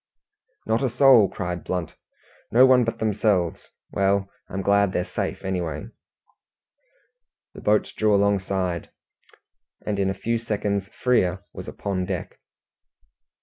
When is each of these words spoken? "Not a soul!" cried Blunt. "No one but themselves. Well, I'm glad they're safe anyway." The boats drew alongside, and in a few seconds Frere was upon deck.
"Not 0.65 0.81
a 0.81 0.89
soul!" 0.89 1.29
cried 1.29 1.63
Blunt. 1.63 1.93
"No 2.51 2.65
one 2.65 2.83
but 2.83 2.97
themselves. 2.97 3.69
Well, 3.91 4.31
I'm 4.49 4.63
glad 4.63 4.93
they're 4.93 5.03
safe 5.03 5.45
anyway." 5.45 5.89
The 7.53 7.61
boats 7.61 7.93
drew 7.93 8.15
alongside, 8.15 8.89
and 9.85 9.99
in 9.99 10.09
a 10.09 10.15
few 10.15 10.39
seconds 10.39 10.87
Frere 10.87 11.43
was 11.53 11.67
upon 11.67 12.05
deck. 12.07 12.39